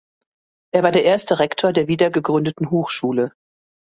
[0.73, 3.33] Er war der erste Rektor der wiedergegründeten Hochschule.